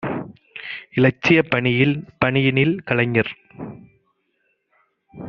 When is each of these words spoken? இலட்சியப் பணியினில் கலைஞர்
இலட்சியப் 0.93 1.51
பணியினில் 2.19 2.75
கலைஞர் 2.83 3.31